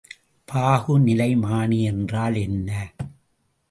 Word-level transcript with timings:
பாகுநிலைமானி 0.47 1.81
என்றால் 1.81 2.35
என்ன? 2.35 2.93